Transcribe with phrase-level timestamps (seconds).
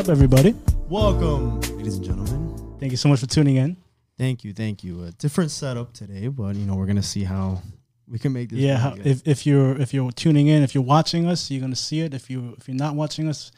[0.00, 0.54] Up, everybody?
[0.88, 2.74] Welcome, ladies and gentlemen.
[2.80, 3.76] Thank you so much for tuning in.
[4.16, 5.04] Thank you, thank you.
[5.04, 7.60] A different setup today, but you know we're gonna see how
[8.08, 8.60] we can make this.
[8.60, 11.76] yeah, how, if, if you're if you're tuning in, if you're watching us, you're gonna
[11.76, 12.14] see it.
[12.14, 13.52] If you if you're not watching us,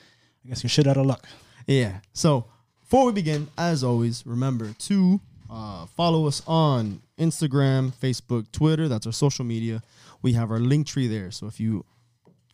[0.45, 1.29] I guess you're shit out of luck.
[1.69, 2.01] yeah.
[2.13, 2.47] So
[2.81, 8.89] before we begin, as always, remember to uh, follow us on Instagram, Facebook, Twitter.
[8.89, 9.81] That's our social media.
[10.23, 11.31] We have our Linktree there.
[11.31, 11.85] So if you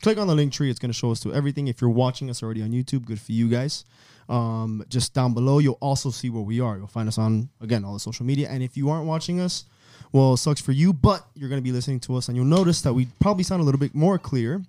[0.02, 1.69] click on the Linktree, it's going to show us to everything.
[1.69, 3.84] If you're watching us already on YouTube, good for you guys.
[4.29, 6.77] Um, just down below, you'll also see where we are.
[6.77, 8.48] You'll find us on again all the social media.
[8.51, 9.65] And if you aren't watching us,
[10.12, 12.47] well, it sucks for you, but you're going to be listening to us, and you'll
[12.47, 14.62] notice that we probably sound a little bit more clear.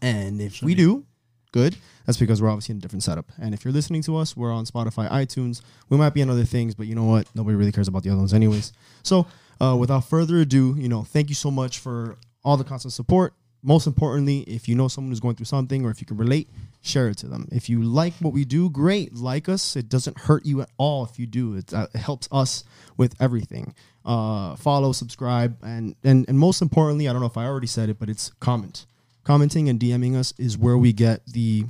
[0.00, 1.04] And if we do,
[1.52, 1.76] good.
[2.06, 3.26] That's because we're obviously in a different setup.
[3.40, 5.62] And if you're listening to us, we're on Spotify, iTunes.
[5.88, 7.26] We might be on other things, but you know what?
[7.34, 8.72] Nobody really cares about the other ones, anyways.
[9.02, 9.26] So,
[9.60, 13.34] uh, without further ado, you know, thank you so much for all the constant support.
[13.62, 16.48] Most importantly, if you know someone who's going through something or if you can relate,
[16.80, 17.48] share it to them.
[17.50, 19.14] If you like what we do, great.
[19.14, 19.74] Like us.
[19.76, 21.56] It doesn't hurt you at all if you do.
[21.56, 22.64] It, uh, it helps us
[22.96, 23.74] with everything.
[24.04, 27.90] Uh, follow, subscribe, and, and and most importantly, I don't know if I already said
[27.90, 28.86] it, but it's comment.
[29.22, 31.66] Commenting and DMing us is where we get the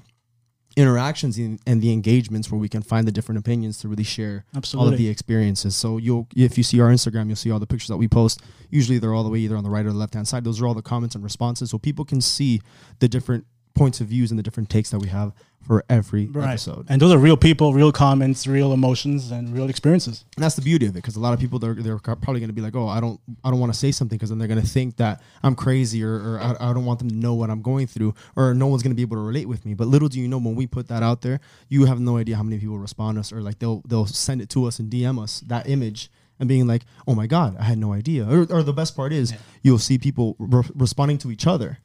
[0.77, 4.44] interactions in, and the engagements where we can find the different opinions to really share
[4.75, 5.75] all of the experiences.
[5.77, 8.42] So you'll if you see our Instagram, you'll see all the pictures that we post.
[8.70, 10.44] Usually they're all the way either on the right or the left hand side.
[10.44, 12.60] Those are all the comments and responses, so people can see
[13.00, 13.47] the different
[13.78, 15.32] points of views and the different takes that we have
[15.66, 16.50] for every Right.
[16.50, 16.86] episode.
[16.88, 20.24] And those are real people, real comments, real emotions, and real experiences.
[20.36, 22.48] And that's the beauty of it, because a lot of people they're, they're probably going
[22.48, 24.48] to be like, "Oh, I don't, I don't want to say something," because then they're
[24.48, 27.34] going to think that I'm crazy, or, or I, I don't want them to know
[27.34, 29.74] what I'm going through, or no one's going to be able to relate with me.
[29.74, 32.36] But little do you know, when we put that out there, you have no idea
[32.36, 34.90] how many people respond to us, or like they'll they'll send it to us and
[34.90, 36.10] DM us that image.
[36.41, 38.24] And being like, oh my God, I had no idea.
[38.24, 41.78] Or, or the best part is, you'll see people re- responding to each other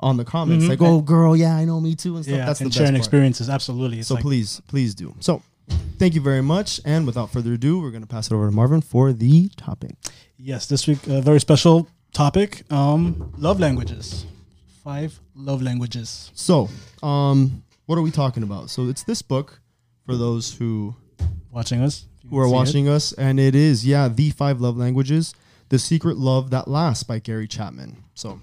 [0.00, 0.68] on the comments, Mhm.
[0.70, 2.36] like, oh, girl, yeah, I know, me too, and stuff.
[2.36, 2.98] Yeah, That's the and best sharing part.
[3.00, 3.48] experiences.
[3.48, 3.98] Absolutely.
[4.00, 5.14] It's So like- please, please do.
[5.20, 5.42] So
[5.98, 6.80] thank you very much.
[6.84, 9.96] And without further ado, we're going to pass it over to Marvin for the topic.
[10.38, 14.24] Yes, this week a very special topic: um, love languages.
[14.82, 16.30] Five love languages.
[16.34, 16.70] So,
[17.02, 18.70] um, what are we talking about?
[18.70, 19.60] So it's this book
[20.06, 20.94] for those who
[21.52, 22.06] Watching us.
[22.30, 22.54] Who are see it.
[22.54, 25.34] watching us, and it is yeah, the five love languages,
[25.68, 27.98] the secret love that lasts by Gary Chapman.
[28.14, 28.40] So.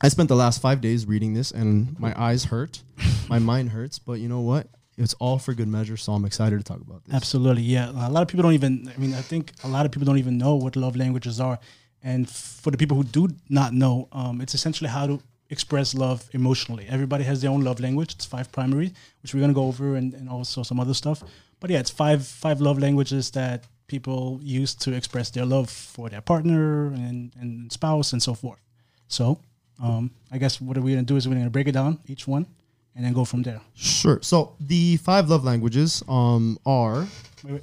[0.00, 2.82] I spent the last five days reading this, and my eyes hurt,
[3.28, 3.98] my mind hurts.
[3.98, 4.68] But you know what?
[4.98, 7.14] It's all for good measure, so I'm excited to talk about this.
[7.14, 7.90] Absolutely, yeah.
[7.90, 8.92] A lot of people don't even.
[8.94, 11.58] I mean, I think a lot of people don't even know what love languages are,
[12.02, 15.20] and for the people who do not know, um, it's essentially how to
[15.50, 16.86] express love emotionally.
[16.88, 18.14] Everybody has their own love language.
[18.14, 18.92] It's five primary,
[19.22, 21.22] which we're gonna go over, and, and also some other stuff.
[21.60, 26.08] But yeah, it's five five love languages that people use to express their love for
[26.08, 28.60] their partner and, and spouse and so forth.
[29.06, 29.38] So,
[29.82, 32.46] um, I guess what we're gonna do is we're gonna break it down each one,
[32.94, 33.60] and then go from there.
[33.74, 34.18] Sure.
[34.22, 37.06] So the five love languages um, are
[37.44, 37.62] Wait, wait.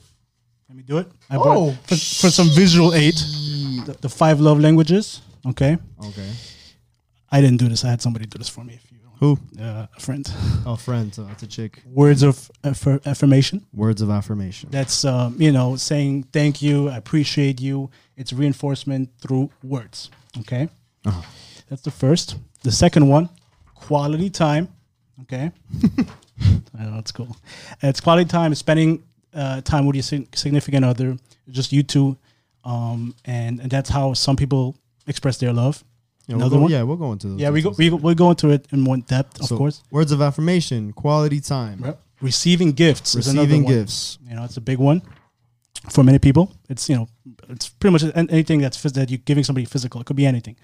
[0.68, 1.08] Let me do it.
[1.30, 3.16] I Oh, brought for, for some visual aid.
[3.86, 5.22] The, the five love languages.
[5.48, 5.78] Okay.
[6.06, 6.30] okay.
[7.32, 7.84] I didn't do this.
[7.86, 8.74] I had somebody do this for me.
[8.76, 9.40] If you Who?
[9.60, 10.30] uh, a friend.
[10.66, 11.14] Oh, friend.
[11.16, 11.82] So that's a chick.
[11.86, 13.66] Words of affir- affirmation.
[13.74, 14.70] Words of affirmation.
[14.72, 17.90] That's um, you know saying thank you, I appreciate you.
[18.16, 20.10] It's reinforcement through words.
[20.42, 20.70] Okay.
[21.06, 21.22] Uh-huh.
[21.70, 22.36] That's the first.
[22.64, 23.30] The second one,
[23.76, 24.68] quality time.
[25.22, 25.52] Okay.
[26.80, 27.36] I know it's cool.
[27.82, 29.04] It's quality time, spending
[29.34, 31.18] uh, time with your significant other,
[31.50, 32.18] just you two,
[32.64, 34.76] um, and, and that's how some people
[35.08, 35.84] express their love.
[36.28, 36.72] Yeah, we'll Another go, one?
[36.72, 37.40] Yeah, we'll go into those.
[37.40, 39.84] Yeah, we go, we we'll go into it in more depth, of So, course.
[39.92, 42.02] Words of affirmation, quality time, Yep.
[42.22, 44.20] Receiving gifts receiving gifts.
[44.28, 45.02] You know, it's a big one
[45.90, 46.54] for many people.
[46.68, 47.08] It's you know,
[47.48, 50.02] it's pretty much anything that's phys- that you're giving somebody physical.
[50.02, 50.58] It could be anything.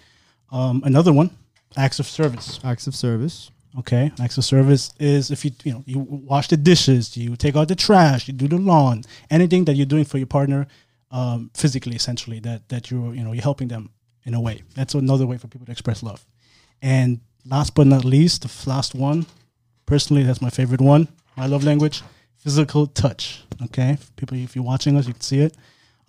[0.52, 1.32] Um, another one,
[1.78, 2.60] acts of service.
[2.64, 3.52] Acts of service.
[3.80, 7.58] Okay, acts of service is if you you know you wash the dishes, you take
[7.58, 10.66] out the trash, you do the lawn, anything that you're doing for your partner,
[11.12, 13.90] um, physically, essentially that that you're you know you're helping them
[14.24, 14.62] in a way.
[14.76, 16.26] That's another way for people to express love.
[16.82, 19.26] And last but not least, the last one,
[19.86, 21.10] personally, that's my favorite one.
[21.36, 22.02] My love language,
[22.38, 23.44] physical touch.
[23.66, 25.58] Okay, people, if you're watching us, you can see it.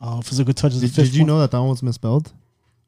[0.01, 1.27] Uh, physical touch is Did, the fifth did you one.
[1.29, 2.33] know that that one was misspelled?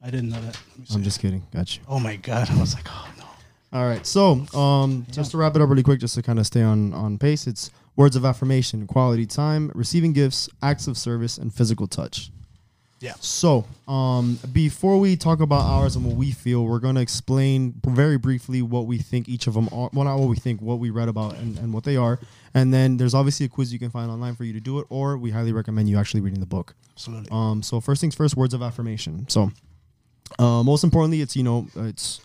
[0.01, 0.57] I didn't know that.
[0.93, 1.45] I'm just kidding.
[1.53, 1.83] Got you.
[1.87, 2.49] Oh my god!
[2.49, 3.25] I was like, oh no.
[3.71, 4.05] All right.
[4.05, 6.93] So, um, just to wrap it up really quick, just to kind of stay on
[6.93, 11.87] on pace, it's words of affirmation, quality time, receiving gifts, acts of service, and physical
[11.87, 12.31] touch.
[13.01, 13.13] Yeah.
[13.21, 17.79] So, um, before we talk about ours and what we feel, we're going to explain
[17.85, 19.89] very briefly what we think each of them are.
[19.93, 22.19] Well, not what we think, what we read about and, and what they are.
[22.53, 24.85] And then there's obviously a quiz you can find online for you to do it,
[24.89, 26.75] or we highly recommend you actually reading the book.
[26.95, 27.29] Absolutely.
[27.31, 29.29] Um, so first things first, words of affirmation.
[29.29, 29.51] So,
[30.37, 32.21] uh, most importantly, it's you know, it's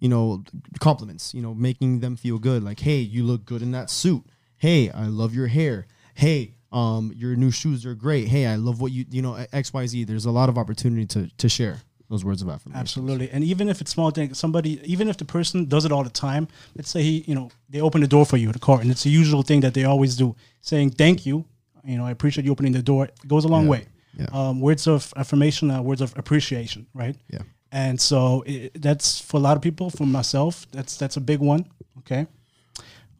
[0.00, 0.42] you know,
[0.80, 1.32] compliments.
[1.34, 2.62] You know, making them feel good.
[2.62, 4.24] Like, hey, you look good in that suit.
[4.56, 5.86] hey, I love your hair.
[6.14, 8.28] Hey, um, your new shoes are great.
[8.28, 10.04] Hey, I love what you you know X Y Z.
[10.04, 11.78] There's a lot of opportunity to to share
[12.10, 12.80] those words of affirmation.
[12.80, 13.30] Absolutely.
[13.30, 16.10] And even if it's small thing, somebody, even if the person does it all the
[16.10, 18.80] time, let's say he, you know, they open the door for you in the car,
[18.80, 21.44] and it's a usual thing that they always do, saying thank you.
[21.82, 23.06] You know, I appreciate you opening the door.
[23.06, 23.70] It goes a long Yeah.
[23.70, 23.86] way.
[24.18, 24.26] Yeah.
[24.32, 27.16] Um, words of affirmation are words of appreciation, right?
[27.28, 27.40] Yeah.
[27.72, 29.90] And so it, that's for a lot of people.
[29.90, 31.66] For myself, that's that's a big one.
[31.98, 32.26] Okay.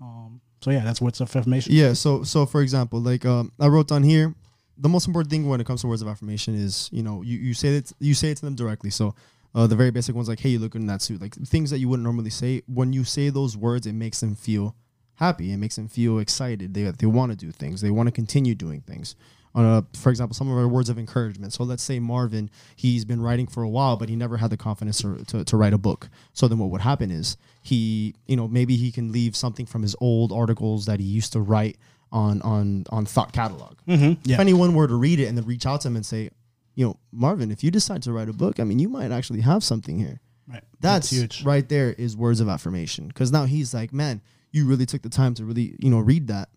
[0.00, 1.72] Um, so yeah, that's words of affirmation.
[1.72, 1.92] Yeah.
[1.94, 4.34] So so for example, like um, I wrote down here,
[4.78, 7.38] the most important thing when it comes to words of affirmation is you know you,
[7.38, 8.90] you say it you say it to them directly.
[8.90, 9.14] So
[9.54, 11.70] uh, the very basic ones like hey you look good in that suit like things
[11.70, 14.74] that you wouldn't normally say when you say those words it makes them feel
[15.16, 18.12] happy it makes them feel excited they they want to do things they want to
[18.12, 19.14] continue doing things
[19.54, 21.52] uh, for example some of our words of encouragement.
[21.52, 24.56] So let's say marvin he's been writing for a while but he never had the
[24.56, 26.08] confidence to, to, to write a book.
[26.32, 29.82] So then what would happen is he you know maybe he can leave something from
[29.82, 31.76] his old articles that he used to write
[32.10, 33.76] on on on thought catalog.
[33.88, 34.34] Mhm, yeah.
[34.34, 36.30] if anyone were to read it and then reach out to him and say
[36.74, 39.40] you know marvin if you decide to write a book i mean you might actually
[39.40, 40.20] have something here.
[40.46, 40.62] Right.
[40.80, 41.42] that's, huge.
[41.44, 43.08] right there is words of affirmation.
[43.08, 44.20] Because now he's like man
[44.52, 46.48] you really took the time to really you know read that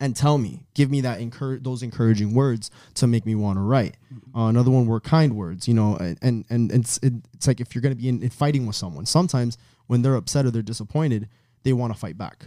[0.00, 0.64] and tell me.
[0.74, 3.96] Give me that encourage those encouraging words to make me want to write
[4.34, 7.74] uh, another one were kind words you know and and, it's it, it's like if
[7.74, 10.62] you're going to be in, in fighting with someone sometimes when they're upset or they're
[10.62, 11.28] disappointed
[11.64, 12.44] they want to fight back.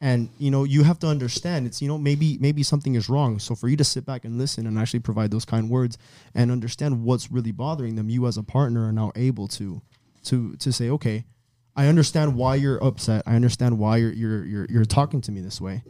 [0.00, 3.38] And you know you have to understand it's you know maybe maybe something is wrong.
[3.40, 5.98] So for you to sit back and listen and actually provide those kind words
[6.34, 9.82] and understand what's really bothering them you as a partner are now able to
[10.24, 11.24] to to say okay
[11.74, 13.22] i understand why you're upset.
[13.26, 15.82] I understand why you're you're you're, you're talking to me this way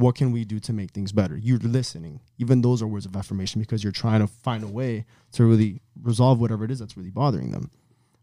[0.00, 3.14] what can we do to make things better you're listening even those are words of
[3.14, 6.96] affirmation because you're trying to find a way to really resolve whatever it is that's
[6.96, 7.70] really bothering them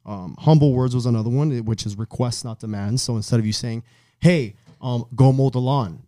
[0.08, 3.04] um, humble words was another one, eh, which is requests, not demands.
[3.04, 3.84] So instead of you saying,
[4.20, 6.02] "Hey, um, go mow the lawn,"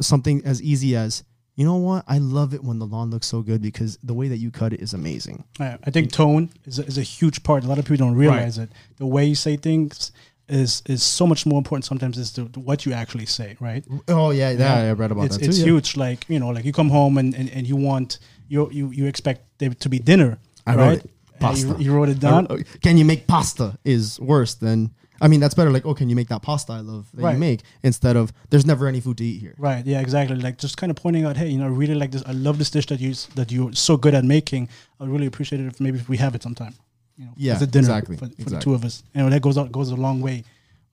[0.00, 1.24] something as easy as,
[1.56, 2.04] "You know what?
[2.06, 4.72] I love it when the lawn looks so good because the way that you cut
[4.72, 5.44] it is amazing."
[5.84, 7.64] I think tone is a, is a huge part.
[7.64, 8.70] A lot of people don't realize it.
[8.98, 10.12] The way you say things
[10.50, 13.84] is is so much more important sometimes is the, what you actually say, right?
[14.08, 15.62] Oh yeah, yeah, I read about it's, that It's too.
[15.64, 15.72] yeah.
[15.72, 15.96] huge.
[15.96, 18.18] Like you know, like you come home and, and, and you want
[18.48, 20.38] you you you expect there to be dinner.
[20.66, 21.00] I right?
[21.02, 21.10] And
[21.58, 21.82] You, Pasta.
[21.82, 22.46] you wrote it down.
[22.50, 23.78] wrote- oh, can you make pasta?
[23.84, 24.90] Is worse than.
[25.22, 25.70] I mean, that's better.
[25.70, 27.32] Like, oh, can you make that pasta I love that Right.
[27.34, 27.60] you make?
[27.82, 29.54] Instead of there's never any food to eat here.
[29.58, 29.84] Right.
[29.86, 30.00] Yeah.
[30.00, 30.36] Exactly.
[30.36, 32.22] Like just kind of pointing out, hey, you know, I really like this.
[32.26, 34.68] I love this dish that you that you're so good at making.
[34.98, 36.74] I would really appreciate it if maybe if we have it sometime.
[37.20, 39.04] You know, Yeah, as a dinner exactly, for, for the two of us.
[39.14, 40.42] Know, that goes out goes a long way.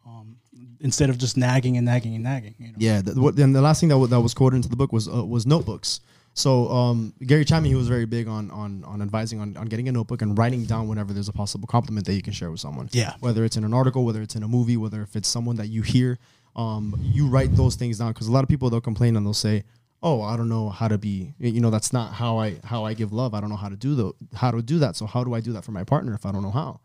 [0.06, 0.36] Um,
[0.82, 2.56] instead of just nagging and nagging and nagging.
[2.60, 2.74] You know.
[2.78, 3.02] Yeah.
[3.02, 5.08] The, what, then the last thing that, w- that was quoted into the book was
[5.08, 6.02] uh, was notebooks.
[6.34, 9.88] So um, Gary Chapman, he was very big on on on advising on, on getting
[9.88, 12.60] a notebook and writing down whenever there's a possible compliment that you can share with
[12.60, 12.90] someone.
[12.92, 13.14] Yeah.
[13.22, 15.68] Whether it's in an article, whether it's in a movie, whether if it's someone that
[15.68, 16.20] you hear,
[16.58, 19.34] um, you write those things down because a lot of people they'll complain and they'll
[19.34, 19.64] say,
[20.04, 21.34] "Oh, I don't know how to be.
[21.40, 23.34] You know, that's not how I how I give love.
[23.34, 24.96] I don't know how to do the how to do that.
[24.96, 26.80] So how do I do that for my partner if I don't know how?"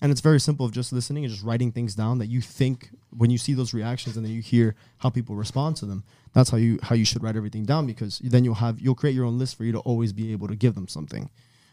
[0.00, 2.90] And it's very simple of just listening and just writing things down that you think
[3.10, 6.04] when you see those reactions and then you hear how people respond to them.
[6.34, 9.14] That's how you how you should write everything down because then you'll have you'll create
[9.14, 11.30] your own list for you to always be able to give them something.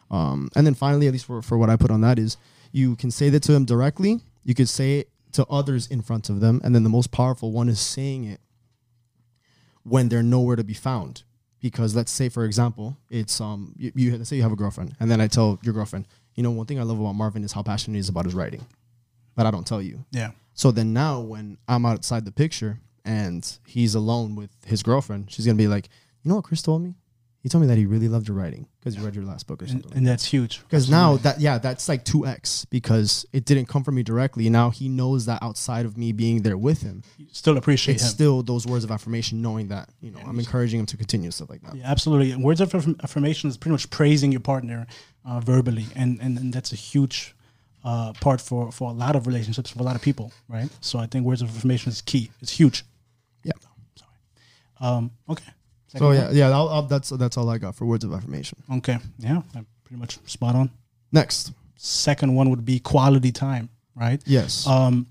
[0.10, 2.38] Um, and then finally, at least for, for what I put on that is
[2.72, 4.22] you can say that to them directly.
[4.44, 7.52] You could say it to others in front of them, and then the most powerful
[7.52, 8.40] one is saying it
[9.86, 11.24] when they're nowhere to be found.
[11.62, 14.96] Because let's say, for example, it's um you, you let's say you have a girlfriend,
[15.00, 17.54] and then I tell your girlfriend, you know, one thing I love about Marvin is
[17.54, 18.66] how passionate he is about his writing,
[19.36, 20.06] but I don't tell you.
[20.12, 20.32] Yeah.
[20.54, 25.46] So then now when I'm outside the picture and he's alone with his girlfriend, she's
[25.46, 25.90] gonna be like,
[26.22, 26.94] you know what Chris told me?
[27.46, 29.62] He told me that he really loved your writing because you read your last book
[29.62, 29.96] or And, something.
[30.00, 30.62] and that's huge.
[30.64, 34.50] Because now that yeah, that's like two x because it didn't come from me directly.
[34.50, 38.04] Now he knows that outside of me being there with him, You still appreciate it's
[38.04, 38.10] him.
[38.10, 41.52] still those words of affirmation, knowing that you know I'm encouraging him to continue stuff
[41.52, 41.76] like that.
[41.76, 42.32] Yeah, absolutely.
[42.32, 44.88] And words of affirm- affirmation is pretty much praising your partner
[45.24, 47.36] uh, verbally, and, and and that's a huge
[47.84, 50.70] uh, part for for a lot of relationships for a lot of people, right?
[50.82, 52.32] So I think words of affirmation is key.
[52.42, 52.84] It's huge.
[53.44, 53.52] Yeah.
[54.82, 55.52] Um, okay.
[55.98, 58.62] So Second yeah, yeah, I'll, I'll, that's that's all I got for words of affirmation.
[58.78, 58.98] Okay.
[59.20, 60.70] Yeah, I'm pretty much spot on.
[61.12, 64.22] Next, Second one would be quality time, right?
[64.26, 65.08] yes, Um,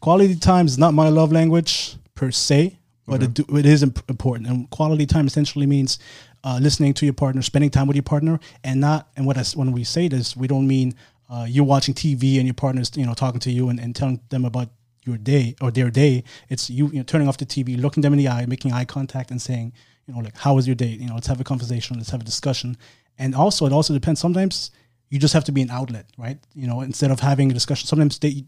[0.00, 4.08] quality time is not my love language per se, but it, do, it is imp-
[4.08, 4.48] important.
[4.48, 5.98] And quality time essentially means
[6.42, 9.08] uh, listening to your partner, spending time with your partner, and not.
[9.16, 10.94] And what I when we say this, we don't mean
[11.28, 14.20] uh, you're watching TV and your partner's you know talking to you and, and telling
[14.30, 14.68] them about
[15.04, 16.24] your day or their day.
[16.48, 18.84] It's you, you know, turning off the TV, looking them in the eye, making eye
[18.84, 19.72] contact, and saying,
[20.06, 20.88] you know, like, how was your day?
[20.88, 22.76] You know, let's have a conversation, let's have a discussion.
[23.18, 24.20] And also, it also depends.
[24.20, 24.70] Sometimes
[25.10, 26.38] you just have to be an outlet, right?
[26.54, 28.44] You know, instead of having a discussion, sometimes they,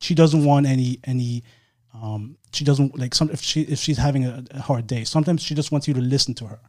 [0.00, 1.42] she doesn't want any any
[1.94, 5.04] Um, she doesn't like some if she if she's having a, a hard day.
[5.04, 6.60] Sometimes she just wants you to listen to her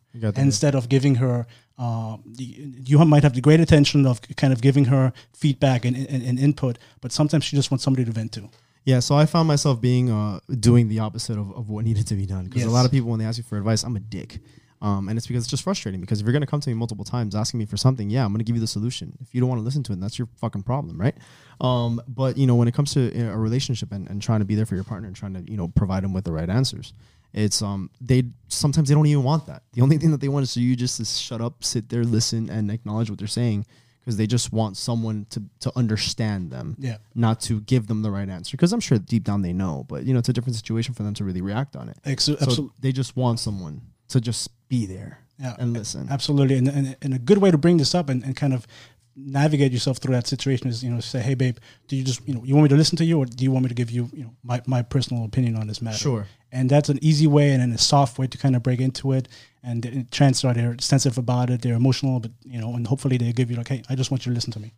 [0.42, 1.48] instead of giving her.
[1.78, 6.22] Um, you might have the great intention of kind of giving her feedback and, and,
[6.24, 8.50] and input, but sometimes she just wants somebody to vent to.
[8.86, 12.16] Yeah, so I found myself being uh, doing the opposite of, of what needed to
[12.16, 12.70] be done because Yes.
[12.70, 14.40] a lot of people when they ask you for advice, I'm a dick,
[14.82, 16.02] um, and it's because it's just frustrating.
[16.02, 18.34] Because if you're gonna come to me multiple times asking me for something, yeah, I'm
[18.34, 19.18] gonna give you the solution.
[19.22, 21.16] If you don't want to listen to it, that's your fucking problem, right?
[21.62, 24.46] Um, but you know, when it comes to uh, a relationship and, and trying to
[24.46, 26.50] be there for your partner and trying to you know provide them with the right
[26.50, 26.94] answers,
[27.34, 29.64] it's um they sometimes they don't even want that.
[29.72, 32.04] The only thing that they want is for you just to shut up, sit there,
[32.04, 33.66] listen, and acknowledge what they're saying
[34.04, 36.98] because they just want someone to to understand them Yeah.
[37.16, 40.04] not to give them the right answer because I'm sure deep down they know, but
[40.06, 41.98] you know it's a different situation for them to really react on it.
[42.06, 42.76] Ex- So absolutely.
[42.82, 45.56] they just want someone to just be there Yeah.
[45.60, 46.08] and listen.
[46.10, 46.58] Absolutely.
[46.58, 48.68] And, and, and a good way to bring this up and, and kind of
[49.16, 52.34] navigate yourself through that situation is, you know, say, hey, babe, do you just, you
[52.34, 53.92] know, you want me to listen to you or do you want me to give
[53.92, 55.98] you, you know, my, my personal opinion on this matter?
[55.98, 56.28] Sure.
[56.52, 59.12] And that's an easy way and then a soft way to kind of break into
[59.12, 59.28] it.
[59.64, 63.18] And the chances are they're sensitive about it, they're emotional, but, you know, and hopefully
[63.18, 64.74] they give you like, hey, I just want you to listen to me,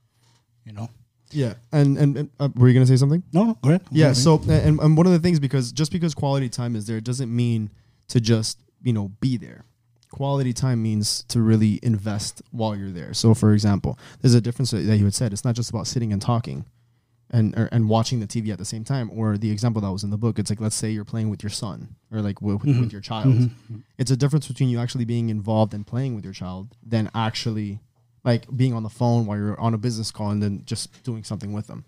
[0.64, 0.90] you know?
[1.32, 3.24] Yeah, and and, and uh, were you gonna say something?
[3.34, 3.82] No, no, go ahead.
[3.92, 4.14] Yeah.
[4.14, 7.04] So and, and one of the things because just because quality time is there, it
[7.04, 7.72] doesn't mean
[8.10, 9.66] to just you know be there.
[10.16, 13.14] Quality time means to really invest while you're there.
[13.14, 15.34] So, for example, there's a difference that you had said.
[15.34, 16.66] It's not just about sitting and talking,
[17.30, 19.10] and or, and watching the TV at the same time.
[19.14, 21.44] Or the example that was in the book, it's like let's say you're playing with
[21.44, 23.28] your son or like with, with, with your child.
[23.28, 23.44] Mm-hmm.
[23.44, 23.78] Mm-hmm.
[23.98, 27.80] It's a difference between you actually being involved and playing with your child than actually
[28.24, 31.24] like being on the phone while you're on a business call and then just doing
[31.24, 31.86] something with them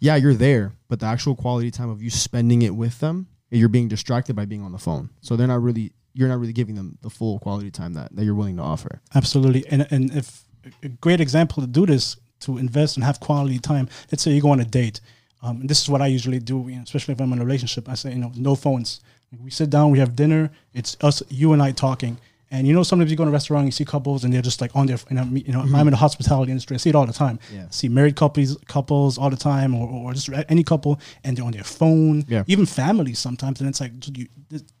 [0.00, 3.68] yeah, you're there, but the actual quality time of you spending it with them, you're
[3.68, 5.10] being distracted by being on the phone.
[5.20, 8.24] So they're not really, you're not really giving them the full quality time that, that
[8.24, 9.00] you're willing to offer.
[9.14, 9.64] Absolutely.
[9.68, 10.44] And and if
[10.82, 13.88] a great example to do this to invest and have quality time.
[14.10, 15.00] Let's say you go on a date.
[15.42, 17.44] Um, and this is what I usually do, you know, especially if I'm in a
[17.44, 17.88] relationship.
[17.88, 19.00] I say, you know, no phones.
[19.42, 20.50] We sit down, we have dinner.
[20.72, 22.18] It's us, you and I talking.
[22.50, 24.62] And you know, sometimes you go to a restaurant, you see couples, and they're just
[24.62, 26.76] like on their, you know, you know I'm in the hospitality industry.
[26.76, 27.38] I see it all the time.
[27.52, 27.64] Yeah.
[27.64, 31.44] I see married couples, couples all the time, or, or just any couple, and they're
[31.44, 32.24] on their phone.
[32.26, 32.44] Yeah.
[32.46, 34.28] Even families sometimes, and it's like you,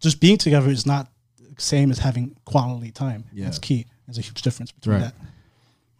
[0.00, 1.08] just being together is not
[1.58, 3.24] same as having quality time.
[3.32, 3.44] Yeah.
[3.44, 3.86] That's key.
[4.06, 5.12] There's a huge difference between Right.
[5.12, 5.14] that.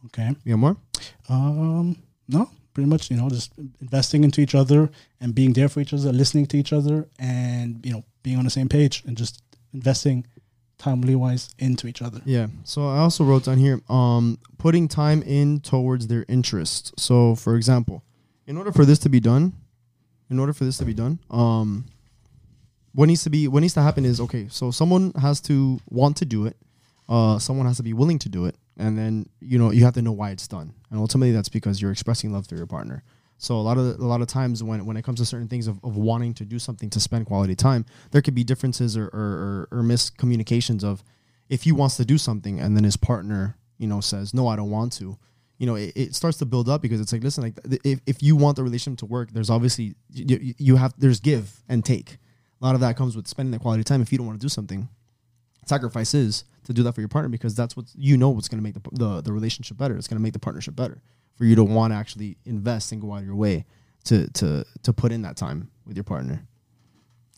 [0.06, 0.34] Okay.
[0.44, 0.76] Yeah, more?
[1.28, 1.96] Um,
[2.28, 5.92] no, pretty much, you know, just investing into each other and being there for each
[5.92, 9.42] other, listening to each other, and you know, being on the same page and just
[9.74, 10.26] investing
[10.78, 12.20] timely wise into each other.
[12.24, 12.46] Yeah.
[12.64, 16.92] So I also wrote down here, um, putting time in towards their interests.
[16.96, 18.04] So for example,
[18.46, 19.52] in order for this to be done,
[20.30, 21.84] in order for this to be done, um,
[22.92, 24.48] what needs to be what needs to happen is okay.
[24.50, 26.56] So someone has to want to do it.
[27.08, 29.94] Uh, someone has to be willing to do it, and then you know you have
[29.94, 30.74] to know why it's done.
[30.90, 33.02] And ultimately, that's because you're expressing love through your partner.
[33.38, 35.68] So a lot of a lot of times when when it comes to certain things
[35.68, 39.06] of, of wanting to do something to spend quality time, there could be differences or,
[39.06, 41.04] or, or, or miscommunications of
[41.48, 44.56] if he wants to do something and then his partner you know says no I
[44.56, 45.16] don't want to,
[45.56, 47.54] you know it, it starts to build up because it's like listen like
[47.84, 51.62] if, if you want the relationship to work, there's obviously you, you have there's give
[51.68, 52.18] and take.
[52.60, 54.02] A lot of that comes with spending that quality time.
[54.02, 54.88] If you don't want to do something,
[55.66, 58.58] sacrifice is to do that for your partner because that's what you know what's going
[58.58, 59.96] to make the, the the relationship better.
[59.96, 61.00] It's going to make the partnership better
[61.36, 63.64] for you to want to actually invest and go out of your way
[64.04, 66.42] to to to put in that time with your partner.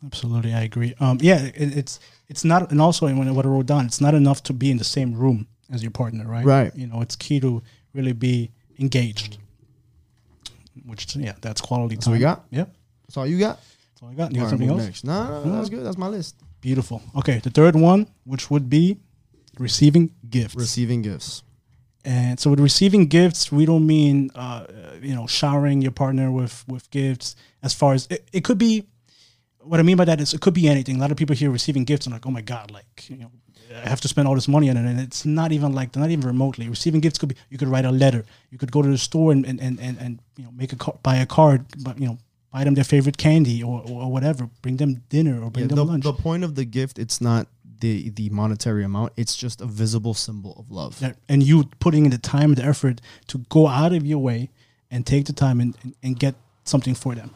[0.04, 0.94] Absolutely, I agree.
[0.98, 4.14] Um, yeah, it, it's it's not, and also when what I wrote down, it's not
[4.14, 6.44] enough to be in the same room as your partner, right?
[6.44, 6.74] Right.
[6.74, 7.62] You know, it's key to
[7.92, 9.36] really be engaged.
[10.86, 12.12] Which yeah, that's quality time.
[12.12, 12.44] what we got?
[12.50, 12.74] Yep,
[13.06, 13.60] That's all you got.
[14.00, 14.32] That's all I got.
[14.32, 14.84] You got right, something else?
[14.84, 15.04] Next.
[15.04, 15.84] No, no, that's good.
[15.84, 16.36] That's my list.
[16.60, 17.02] Beautiful.
[17.16, 18.98] Okay, the third one, which would be
[19.58, 20.54] receiving gifts.
[20.54, 21.42] Receiving gifts.
[22.04, 24.66] And so with receiving gifts, we don't mean uh,
[25.02, 27.36] you know showering your partner with with gifts.
[27.62, 28.86] As far as it, it could be,
[29.58, 30.96] what I mean by that is it could be anything.
[30.96, 33.30] A lot of people here receiving gifts and like, oh my god, like you know,
[33.84, 36.10] I have to spend all this money on it, and it's not even like not
[36.10, 36.70] even remotely.
[36.70, 39.32] Receiving gifts could be you could write a letter, you could go to the store
[39.32, 42.06] and and and and, and you know make a car, buy a card, but you
[42.06, 42.18] know
[42.52, 45.76] buy them their favorite candy or or whatever, bring them dinner or bring Yeah, them
[45.76, 46.04] the, lunch.
[46.04, 47.46] the point of the gift, it's not
[47.80, 49.12] the the monetary amount.
[49.16, 50.98] It's just a visible symbol of love.
[51.00, 54.18] that, and you putting in the time and the effort to go out of your
[54.18, 54.50] way
[54.90, 57.30] and take the time and, and, and get something for them.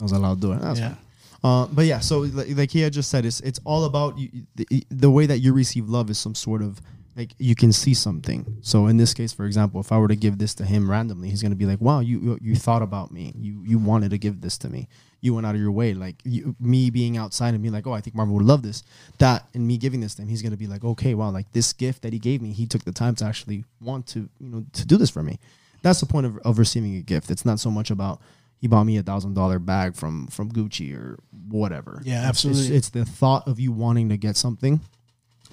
[0.00, 0.60] I was allowed to do it.
[0.60, 0.88] That's yeah.
[0.94, 0.98] fine.
[1.44, 4.28] Uh, but yeah, so like, like he had just said, it's it's all about you,
[4.54, 6.80] the, the way that you receive love is some sort of
[7.16, 8.56] like you can see something.
[8.62, 11.28] So in this case, for example, if I were to give this to him randomly,
[11.30, 13.32] he's gonna be like, "Wow, you you, thought about me.
[13.36, 14.88] You you wanted to give this to me.
[15.20, 15.94] You went out of your way.
[15.94, 18.82] Like you, me being outside and being like, oh, I think Marvin would love this.
[19.18, 21.72] That and me giving this to him, he's gonna be like, okay, wow, like this
[21.72, 24.64] gift that he gave me, he took the time to actually want to you know
[24.72, 25.38] to do this for me.
[25.82, 27.30] That's the point of, of receiving a gift.
[27.30, 28.20] It's not so much about
[28.58, 32.00] he bought me a thousand dollar bag from from Gucci or whatever.
[32.04, 32.76] Yeah, It's- it's- absolutely.
[32.76, 34.80] It's, the thought of you wanting to get something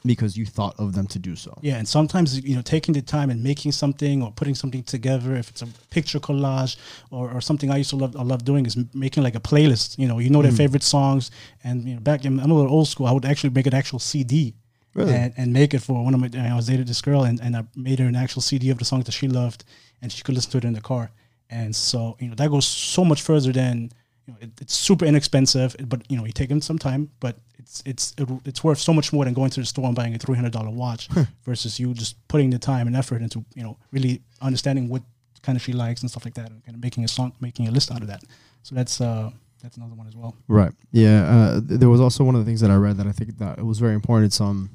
[0.05, 1.57] because you thought of them to do so.
[1.61, 5.35] Yeah, and sometimes you know taking the time and making something or putting something together,
[5.35, 6.77] if it's a picture collage
[7.11, 9.97] or, or something I used to love, I love doing is making like a playlist.
[9.97, 10.57] You know, you know their hmm.
[10.57, 11.31] favorite songs,
[11.63, 13.07] and you know back in I'm a little old school.
[13.07, 14.55] I would actually make an actual CD.
[14.95, 15.13] Really?
[15.13, 16.29] And, and make it for one of my.
[16.49, 18.85] I was dated this girl, and, and I made her an actual CD of the
[18.85, 19.63] songs that she loved,
[20.01, 21.11] and she could listen to it in the car.
[21.49, 23.91] And so you know that goes so much further than
[24.29, 27.37] you know it, it's super inexpensive, but you know you take in some time, but
[27.57, 30.13] it's it's it, it's worth so much more than going to the store and buying
[30.13, 31.09] a three hundred dollar watch
[31.45, 35.01] versus you just putting the time and effort into you know really understanding what
[35.41, 37.67] kind of she likes and stuff like that, and kind of making a song, making
[37.67, 38.23] a list out of that.
[38.61, 39.31] So that's uh
[39.63, 40.35] that's another one as well.
[40.47, 40.71] Right.
[40.91, 41.23] Yeah.
[41.27, 43.37] Uh, th- there was also one of the things that I read that I think
[43.39, 44.27] that it was very important.
[44.27, 44.69] It's um,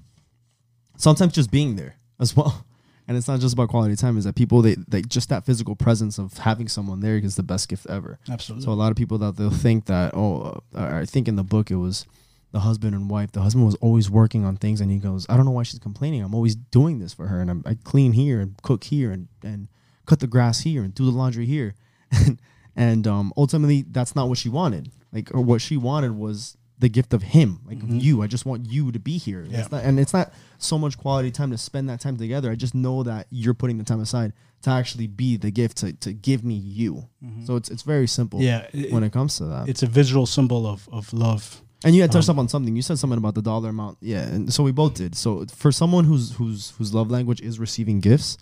[0.96, 2.66] sometimes just being there as well,
[3.06, 4.16] and it's not just about quality time.
[4.16, 7.42] Is that people they they just that physical presence of having someone there is the
[7.42, 8.18] best gift ever.
[8.30, 8.64] Absolutely.
[8.64, 11.44] So a lot of people that they'll think that oh, uh, I think in the
[11.44, 12.06] book it was
[12.52, 13.32] the husband and wife.
[13.32, 15.80] The husband was always working on things, and he goes, I don't know why she's
[15.80, 16.22] complaining.
[16.22, 19.28] I'm always doing this for her, and I'm, I clean here and cook here and
[19.42, 19.68] and
[20.06, 21.74] cut the grass here and do the laundry here,
[22.10, 22.40] and
[22.76, 24.90] and um, ultimately that's not what she wanted.
[25.12, 27.98] Like or what she wanted was the gift of him, like of mm-hmm.
[27.98, 28.22] you.
[28.22, 29.44] I just want you to be here.
[29.48, 29.60] Yeah.
[29.60, 32.50] It's not, and it's not so much quality time to spend that time together.
[32.50, 35.92] I just know that you're putting the time aside to actually be the gift to,
[35.92, 37.08] to give me you.
[37.24, 37.44] Mm-hmm.
[37.44, 39.68] So it's it's very simple yeah, it, when it comes to that.
[39.68, 41.60] it's a visual symbol of of love.
[41.84, 42.74] And you had touched um, up on something.
[42.74, 43.98] You said something about the dollar amount.
[44.00, 45.14] Yeah, and so we both did.
[45.14, 48.38] So for someone whose whose whose love language is receiving gifts,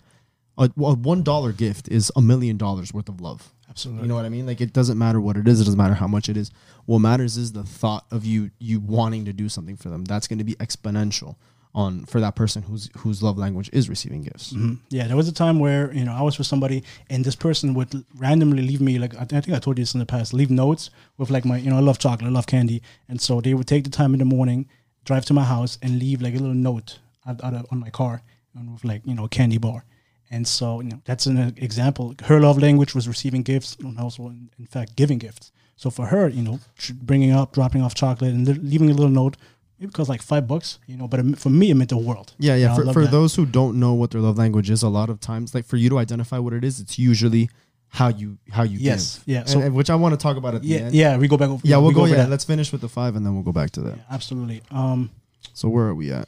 [0.57, 3.53] a, a one dollar gift is a million dollars worth of love.
[3.73, 4.03] Absolutely.
[4.03, 4.45] You know what I mean?
[4.45, 5.59] Like it doesn't matter what it is.
[5.59, 6.51] It doesn't matter how much it is.
[6.85, 10.05] What matters is the thought of you you wanting to do something for them.
[10.05, 11.35] That's going to be exponential
[11.75, 14.53] on for that person whose whose love language is receiving gifts.
[14.53, 14.77] Mhm.
[14.91, 17.73] Yeah, there was a time where you know I was with somebody, and this person
[17.73, 20.05] would randomly leave me like I, th- I think I told you this in the
[20.05, 20.33] past.
[20.33, 23.41] Leave notes with like my you know I love chocolate, I love candy, and so
[23.41, 24.67] they would take the time in the morning,
[25.03, 27.89] drive to my house, and leave like a little note out, out of, on my
[27.89, 28.21] car,
[28.55, 29.83] and with like you know a candy bar.
[30.35, 32.05] And so you know that's an example.
[32.29, 34.21] Her love language was receiving gifts, and also
[34.59, 35.51] in, fact giving gifts.
[35.81, 36.59] So for her, you know,
[37.09, 39.35] bringing up, dropping off chocolate, and leaving a little note,
[39.79, 41.07] maybe cost like five bucks, you know.
[41.11, 42.33] But it, for me, it meant the world.
[42.39, 42.73] Yeah, yeah.
[42.75, 45.53] For, for those who don't know what their love language is, a lot of times,
[45.55, 47.49] like for you to identify what it is, it's usually
[47.89, 49.23] how you how you Yes, give.
[49.33, 50.95] yeah, And- so- and which I want to talk about at the Yeah, end.
[50.95, 51.49] yeah, we go back.
[51.49, 52.01] Over, Yeah, we'll we go.
[52.05, 52.29] over Yeah, that.
[52.31, 53.97] let's finish with the five, and then we'll go back to that.
[53.97, 54.63] Yeah, absolutely.
[54.71, 55.11] Um,
[55.53, 56.27] So where are we at?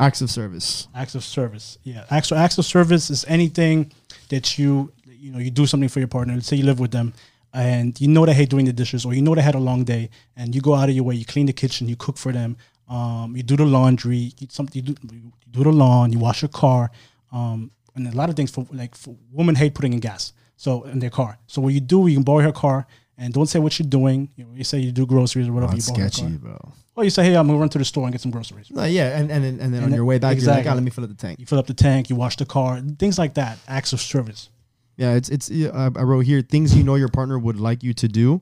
[0.00, 0.88] Acts of service.
[0.94, 1.78] acts of service.
[1.82, 3.92] Yeah, acts, acts of service is anything
[4.30, 6.34] that you you know you do something for your partner.
[6.34, 7.12] Let's say you live with them,
[7.52, 9.84] and you know they hate doing the dishes, or you know they had a long
[9.84, 12.32] day, and you go out of your way, you clean the kitchen, you cook for
[12.32, 12.56] them,
[12.88, 16.48] um, you do the laundry, you, you, do, you do the lawn, you wash your
[16.48, 16.90] car,
[17.30, 20.84] um, and a lot of things for like for women hate putting in gas, so
[20.84, 21.38] in their car.
[21.46, 22.86] So what you do, you can borrow her car.
[23.20, 24.30] And don't say what you're doing.
[24.36, 25.72] You know, you say you do groceries or whatever.
[25.72, 26.56] Oh, you sketchy, bro.
[26.96, 28.70] Or you say, hey, I'm gonna run to the store and get some groceries.
[28.70, 30.70] No, yeah, and and then- and then on And your way back, you're like, exactly.
[30.70, 31.38] ah, let me fill up the tank.
[31.38, 33.58] You fill up the tank, you wash the car, things like that.
[33.68, 34.48] Acts of service.
[34.96, 35.50] Yeah, it's it's.
[35.50, 38.40] yeah, I, wrote here things you know your partner would like you to do,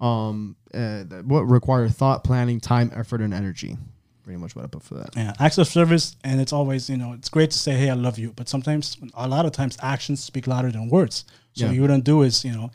[0.00, 3.76] um, uh, that- what require thought, planning, time, effort, and energy.
[4.22, 5.10] Pretty much what I put for that.
[5.16, 7.94] Yeah, acts of service, and it's always you know it's great to say, hey, I
[7.94, 11.24] love you, but sometimes a lot of times actions speak louder than words.
[11.52, 11.68] So Yeah.
[11.70, 12.70] what you don't do is you know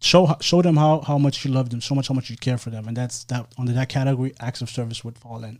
[0.00, 2.58] show show them how how much you love them, so much how much you care
[2.58, 5.58] for them, and that's that under that category, acts of service would fall in.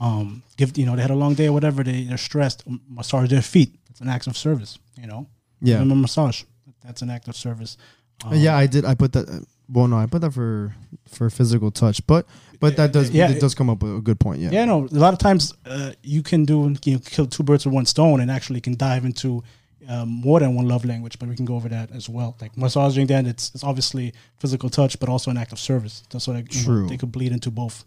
[0.00, 2.62] Um, give you know they had a long day or whatever, they they're stressed.
[2.66, 3.74] um, Massage their feet.
[3.90, 4.78] It's an act of service.
[4.96, 5.26] You know,
[5.60, 6.42] Yeah, give them a massage.
[6.84, 7.76] That's an act of service.
[8.24, 8.84] Um, Uh, yeah, I did.
[8.84, 9.28] I put that.
[9.28, 10.74] uh, Well, no, I put that for
[11.08, 12.26] for physical touch, but
[12.60, 14.40] but that does Yeah, it does come up with a good point.
[14.40, 14.86] Yeah, Yeah, no.
[14.90, 17.86] A lot of times, uh, you can do you know, kill two birds with one
[17.86, 19.42] stone, and actually can dive into
[19.88, 21.18] um, more than one love language.
[21.18, 22.36] But we can go over that as well.
[22.40, 26.02] Like massaging, then it's it's obviously physical touch, but also an act of service.
[26.10, 27.84] That's what I, you know, they could bleed into both.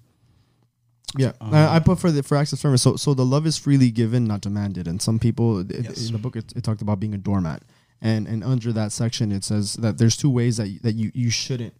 [1.17, 2.81] Yeah, Um, I, I put for the for acts of service.
[2.81, 4.87] So so the love is freely given, not demanded.
[4.87, 6.07] And some people it- Yes.
[6.07, 7.63] in the book it, it talked about being a doormat,
[8.01, 11.11] and and under that section it says that there's two ways that you, that you
[11.13, 11.73] you shouldn't,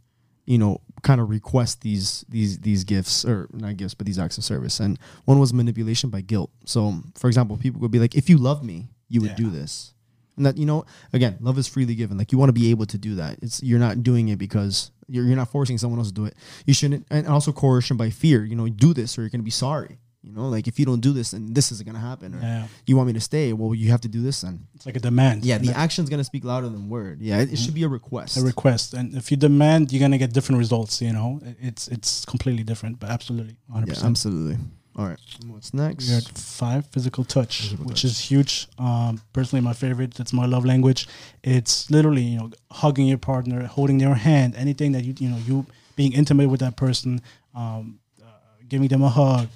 [0.45, 4.38] you know, kind of request these these these gifts or not gifts, but these acts
[4.38, 4.81] of service.
[4.81, 6.51] And one was manipulation by guilt.
[6.65, 9.36] So for example, people would be like, if you love me, you would Yeah.
[9.38, 9.93] do this.
[10.37, 12.17] And that you know, again, love is freely given.
[12.17, 13.39] Like you want to be able to do that.
[13.41, 16.35] It's you're not doing it because you're, you're not forcing someone else to do it.
[16.65, 18.43] You shouldn't, and also coercion by fear.
[18.43, 19.99] You know, do this or you're gonna be sorry.
[20.23, 22.35] You know, like if you don't do this, then this isn't gonna happen.
[22.35, 24.67] Or Yeah, you want me to stay, well, you have to do this then.
[24.75, 25.43] it's like a demand.
[25.43, 27.21] Yeah, the action's gonna speak louder than word.
[27.21, 27.55] Yeah, it, it mm-hmm.
[27.55, 28.37] should be a request.
[28.37, 31.01] a request, and if you demand, you're gonna get different results.
[31.01, 33.87] You know, it's it's completely different, but absolutely, 100.
[33.87, 34.57] yeah, percent absolutely.
[34.97, 35.17] All right.
[35.47, 36.10] What's next?
[36.10, 38.12] We're at five, physical touch, Physical which touch.
[38.12, 38.67] is huge.
[38.77, 40.13] Um, personally, my favorite.
[40.13, 41.08] That's my love language.
[41.43, 45.38] It's literally, you know, hugging your partner, holding their hand, anything that you, you know,
[45.45, 47.21] you being intimate with that person,
[47.56, 48.25] um, uh,
[48.67, 49.47] giving them a hug,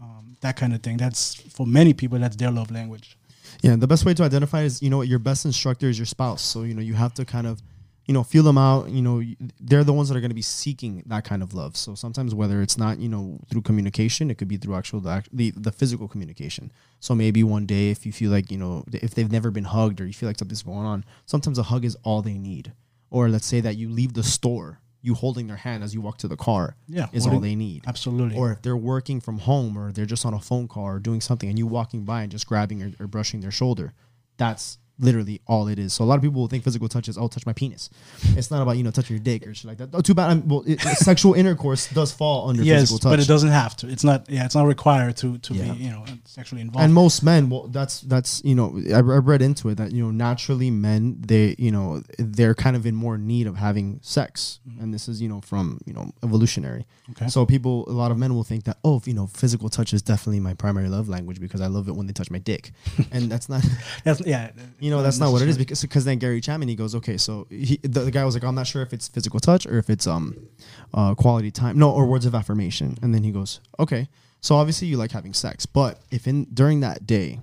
[0.00, 0.96] um, that kind of thing.
[0.96, 2.18] That's for many people.
[2.20, 3.16] That's their love language.
[3.62, 6.06] Yeah, the best way to identify is you know what your best instructor is your
[6.06, 6.42] spouse.
[6.42, 7.60] So you know you have to kind of
[8.06, 8.90] you know feel them out.
[8.90, 9.22] You know
[9.60, 11.76] they're the ones that are going to be seeking that kind of love.
[11.76, 15.24] So sometimes whether it's not you know through communication, it could be through actual the
[15.32, 16.72] the, the physical communication.
[17.00, 20.00] So maybe one day if you feel like you know if they've never been hugged
[20.00, 22.72] or you feel like something's going on, sometimes a hug is all they need.
[23.10, 26.18] Or let's say that you leave the store, you holding their hand as you walk
[26.18, 27.84] to the car Yeah, is all they need.
[27.86, 28.36] Absolutely.
[28.36, 31.20] Or if they're working from home or they're just on a phone call or doing
[31.20, 33.92] something and you walking by and just grabbing or, or brushing their shoulder,
[34.36, 35.92] that's literally all it is.
[35.92, 37.90] So a lot of people will think physical touch is, oh, touch my penis.
[38.36, 39.90] It's not about, you know, touching your dick or shit like that.
[39.92, 40.30] Oh, too bad.
[40.30, 43.12] I'm, well, it, sexual intercourse does fall under yes, physical touch.
[43.12, 43.88] but it doesn't have to.
[43.88, 44.28] It's not.
[44.30, 45.72] Yeah, it's not required to to Yeah.
[45.72, 46.84] be you know sexually involved.
[46.84, 50.02] and most men well that's that's you know I, I read into it that you
[50.02, 54.60] know naturally men they you know they're kind of in more need of having sex
[54.68, 54.82] mm-hmm.
[54.82, 57.28] and this is you know from you know evolutionary Okay.
[57.28, 60.00] so people a lot of men will think that oh you know physical touch is
[60.00, 62.72] definitely my primary love language because i love it when they touch my dick
[63.12, 63.62] and that's not
[64.04, 64.50] That's, yeah.
[64.84, 67.16] You know that's not what it is because because then gary chapman he goes okay
[67.16, 69.78] so he, the, the guy was like i'm not sure if it's physical touch or
[69.78, 70.36] if it's um
[70.92, 74.06] uh quality time no or words of affirmation and then he goes okay
[74.42, 77.40] so obviously you like having sex but if in during that day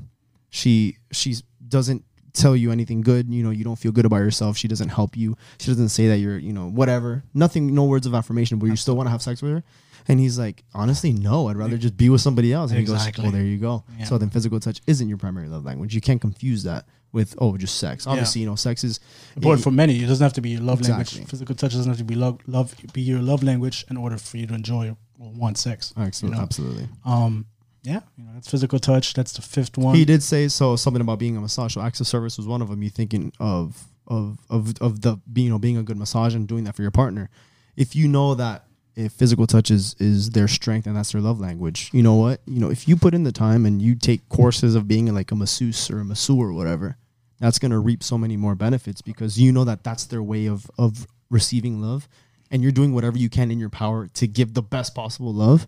[0.52, 1.36] she she
[1.68, 4.90] doesn't tell you anything good you know you don't feel good about yourself she doesn't
[4.90, 8.58] help you she doesn't say that you're you know whatever nothing no words of affirmation
[8.60, 9.64] but you still want to have sex with her
[10.08, 13.12] and he's like honestly no i'd rather just be with somebody else and he Exactly.
[13.12, 14.06] goes well there you go Yeah.
[14.06, 17.58] so then physical touch isn't your primary love language you can't confuse that with oh
[17.58, 19.00] just sex obviously you know sex is
[19.36, 20.02] important for many.
[20.02, 21.18] It doesn't have to be your love Exactly.
[21.18, 21.30] language.
[21.30, 24.38] Physical touch doesn't have to be love, love be your love language in order for
[24.38, 25.94] you to enjoy or want sex.
[25.98, 26.44] absolutely, you know?
[26.44, 26.88] absolutely.
[27.06, 27.46] Um,
[27.84, 29.14] yeah, you know that's physical touch.
[29.14, 29.96] That's the fifth one.
[29.96, 31.74] He did say so something about being a massage.
[31.74, 32.84] So acts of service was one of them.
[32.84, 36.64] You thinking of of of of the you know being a good massage and doing
[36.66, 37.30] that for your partner.
[37.76, 38.66] If you know that
[38.96, 42.42] if physical touch is is their strength and that's their love language, you know what?
[42.46, 45.32] You know if you put in the time and you take courses of being like
[45.32, 46.98] a masseuse or a masseur or whatever,
[47.40, 50.70] that's gonna reap so many more benefits because you know that that's their way of
[50.78, 52.08] of receiving love,
[52.52, 55.68] and you're doing whatever you can in your power to give the best possible love.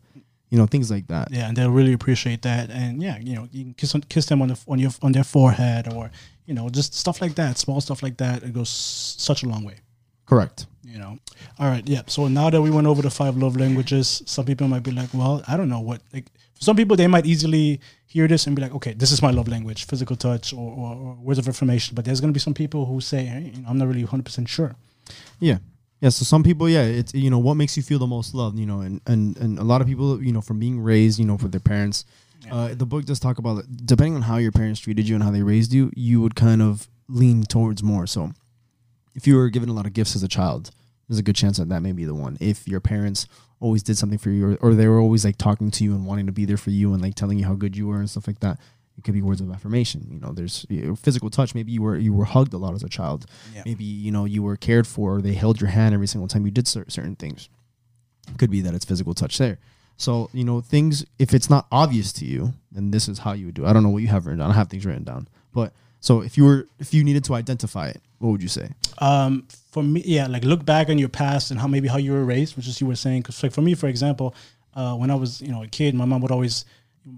[0.54, 1.28] You know things like that.
[1.32, 2.70] yeah, and they'll really appreciate that.
[2.70, 5.12] And yeah, you know, you can kiss on, kiss them on the on your on
[5.12, 6.12] their forehead or
[6.46, 8.44] you know just stuff like that, small stuff like that.
[8.44, 8.70] It goes
[9.30, 9.78] such a long way.
[10.32, 10.68] Correct.
[10.94, 11.18] you know
[11.60, 14.68] all right yeah so now that we went over the five love languages some people
[14.74, 17.80] might be like well i don't know what like for some people they might easily
[18.14, 20.90] hear this and be like okay this is my love language physical touch or, or,
[21.04, 23.78] or words of affirmation but there's going to be some people who say hey i'm
[23.78, 24.72] not really 100% sure
[25.40, 25.58] Yeah.
[26.04, 26.10] Yeah.
[26.10, 28.66] So some people, yeah, it's you know what makes you feel the most loved, you
[28.66, 31.36] know, and and and a lot of people, you know, from being raised, you know,
[31.36, 32.04] with their parents.
[32.52, 35.32] Uh, the book does talk about depending on how your parents treated you and how
[35.32, 38.06] they raised you, you would kind of lean towards more.
[38.06, 38.34] So
[39.16, 40.72] if you were given a lot of gifts as a child,
[41.08, 42.36] there's a good chance that that may be the one.
[42.42, 43.26] If your parents
[43.62, 46.06] always did something for you, or, or they were always like talking to you and
[46.06, 48.10] wanting to be there for you and like telling you how good you were and
[48.10, 48.60] stuff like that,
[48.98, 50.08] it could be words of affirmation.
[50.12, 50.66] You know, there's
[51.02, 51.56] physical touch.
[51.56, 53.26] Maybe you were you were hugged a lot as a child.
[53.56, 53.64] Yeah.
[53.66, 55.16] Maybe you know you were cared for.
[55.16, 57.50] Or they held your hand every single time you did cer- certain things.
[58.30, 59.58] It Could be that it's physical touch there.
[59.98, 61.06] So you know things.
[61.20, 63.66] If it's not obvious to you, then this is how you would do.
[63.66, 63.68] it.
[63.70, 64.52] I don't know what you have written down.
[64.52, 67.88] I have things written down, but so if you were if you needed to identify
[67.90, 68.70] it, what would you say?
[69.00, 72.12] um for me yeah like look back on your past and how maybe how you
[72.12, 74.36] were raised which is you were saying because like for me for example
[74.76, 76.64] uh when i was you know a kid my mom would always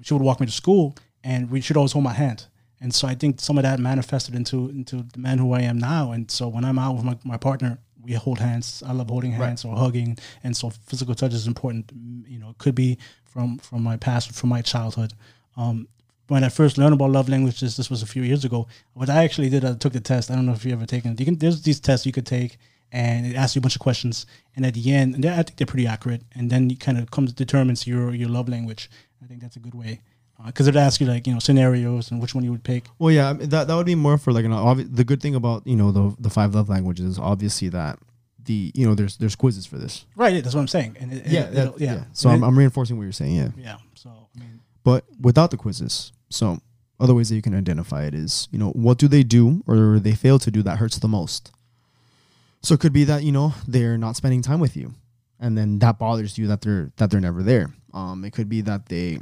[0.01, 2.45] she would walk me to school and we should always hold my hand
[2.79, 5.77] and so i think some of that manifested into into the man who i am
[5.77, 9.09] now and so when i'm out with my, my partner we hold hands i love
[9.09, 11.91] holding hands or hugging and so physical touch is important
[12.27, 15.13] you know it could be from from my past from my childhood
[15.57, 15.87] um
[16.27, 18.67] when I first learned about love languages, this was a few years ago.
[18.93, 20.31] What I actually did, I took the test.
[20.31, 21.19] I don't know if you ever taken it.
[21.19, 22.57] You can, there's these tests you could take,
[22.91, 24.25] and it asks you a bunch of questions.
[24.55, 26.23] And at the end, and I think they're pretty accurate.
[26.33, 28.89] And then you kind of comes determines your your love language.
[29.23, 30.01] I think that's a good way
[30.45, 32.85] because it asks you like you know scenarios and which one you would pick.
[32.99, 35.21] Well, yeah, I mean, that that would be more for like an obvi- the good
[35.21, 37.99] thing about you know the the five love languages is obviously that
[38.43, 40.05] the you know there's there's quizzes for this.
[40.15, 40.97] Right, that's what I'm saying.
[40.99, 41.93] And it, Yeah, it, that, yeah.
[41.95, 42.03] yeah.
[42.13, 43.35] So And I'm, it- I'm reinforcing what you're saying.
[43.35, 43.77] Yeah, yeah.
[43.95, 46.59] So I mean, but without the quizzes, so
[46.99, 49.99] other ways that you can identify it is you know what do they do or
[49.99, 51.51] they fail to do that hurts the most.
[52.61, 54.93] So it could be that you know they're not spending time with you,
[55.39, 57.73] and then that bothers you that they're that they're never there.
[57.93, 59.19] Um, it could be that they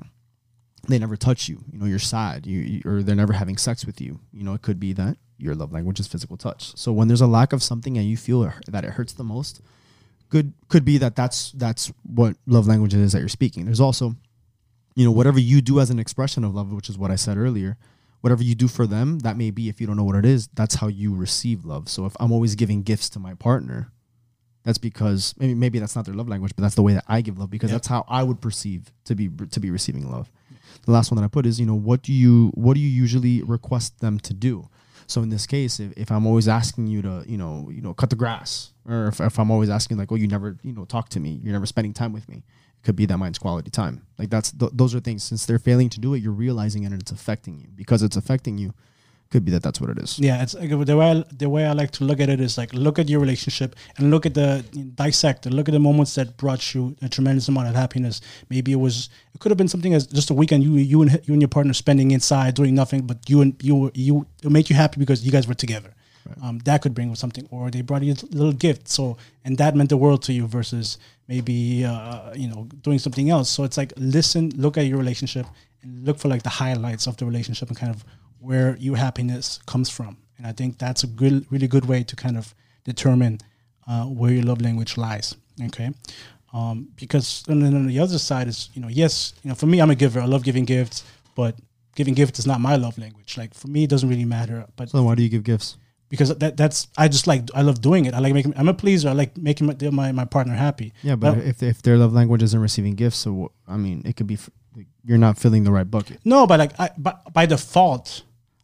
[0.87, 1.63] they never touch you.
[1.71, 2.45] You know, you're sad.
[2.45, 4.19] You, you or they're never having sex with you.
[4.31, 6.75] You know, it could be that your love language is physical touch.
[6.77, 9.61] So when there's a lack of something and you feel that it hurts the most,
[10.29, 13.65] good could be that that's that's what love language is that you're speaking.
[13.65, 14.15] There's also
[14.95, 17.35] you know, whatever you do as an expression of love, which is what I said
[17.35, 17.77] earlier,
[18.21, 20.47] whatever you do for them, that may be if you don't know what it is,
[20.53, 21.89] that's how you receive love.
[21.89, 23.91] So if I'm always giving gifts to my partner,
[24.63, 27.21] that's because maybe maybe that's not their love language, but that's the way that I
[27.21, 27.75] give love because Yeah.
[27.77, 30.31] that's how I would perceive to be to be receiving love.
[30.85, 32.89] The last one that I put is, you know, what do you what do you
[32.89, 34.69] usually request them to do?
[35.07, 37.93] So in this case, if, if I'm always asking you to, you know, you know,
[37.93, 40.85] cut the grass, or if, if I'm always asking like, oh, you never, you know,
[40.85, 43.69] talk to me, you're never spending time with me, it could be that mine's quality
[43.69, 44.05] time.
[44.17, 45.23] Like that's th- those are things.
[45.23, 48.15] Since they're failing to do it, you're realizing it and it's affecting you because it's
[48.15, 48.73] affecting you.
[49.33, 50.19] Could be that that's what it is.
[50.19, 52.55] Yeah, it's like the way I, the way I like to look at it is
[52.55, 55.53] like look at your relationship and look at the dissect it.
[55.53, 58.21] Look at the moments that brought you a tremendous amount of happiness.
[58.51, 61.19] Maybe it was it could have been something as just a weekend you you and
[61.25, 64.69] you and your partner spending inside doing nothing, but you and you you it make
[64.69, 65.95] you happy because you guys were together.
[66.43, 68.87] Um, that could bring something, or they brought you a little gift.
[68.87, 73.31] So and that meant the world to you versus maybe uh, you know doing something
[73.31, 73.49] else.
[73.49, 75.47] So it's like listen, look at your relationship
[75.81, 78.05] and look for like the highlights of the relationship and kind of
[78.43, 80.17] where your happiness comes from.
[80.37, 82.53] And I think that's a good, really good way to kind of
[82.83, 83.39] determine
[83.87, 85.35] uh, where your love language lies.
[85.67, 85.89] Okay.
[86.53, 89.65] Um, because and then on the other side is, you know, yes, you know, for
[89.67, 90.19] me, I'm a giver.
[90.19, 91.03] I love giving gifts,
[91.35, 91.55] but
[91.95, 93.37] giving gifts is not my love language.
[93.37, 94.65] Like for me, it doesn't really matter.
[94.75, 95.77] But So why do you give gifts?
[96.09, 98.13] because that that's I just like I love doing it.
[98.13, 98.53] I like making.
[98.55, 99.09] I'm a pleaser.
[99.09, 100.93] I like making my my, my partner happy.
[101.01, 104.15] Yeah, but Well- if if their love language isn't receiving gifts, so I mean, it
[104.15, 104.49] could be f-
[105.03, 106.19] you're not filling the right bucket.
[106.23, 108.23] No, but like I, by, by default,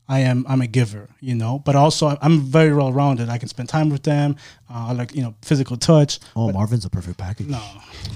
[0.09, 1.59] I am I'm a giver, you know.
[1.59, 3.29] But also I'm very well rounded.
[3.29, 4.35] I can spend time with them.
[4.69, 6.19] Uh, I like you know physical touch.
[6.35, 7.47] Oh, Marvin's a perfect package.
[7.47, 7.61] No,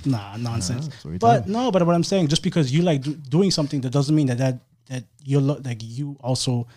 [0.03, 0.87] nah, nonsense.
[0.87, 3.79] that's but telling no, but what I'm saying, just because you like do, doing something,
[3.81, 6.67] that doesn't mean that that that you lo- like you also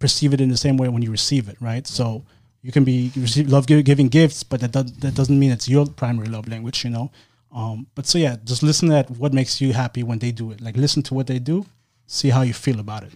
[0.00, 1.86] perceive it in the same way when you receive it, right?
[1.86, 2.24] So
[2.62, 5.52] you can be you receive love gi- giving gifts, but that does, that doesn't mean
[5.52, 7.12] it's your primary love language, you know.
[7.54, 10.60] Um, but so yeah, just listen at what makes you happy when they do it.
[10.60, 11.64] Like listen to what they do,
[12.08, 13.12] see how you feel about it.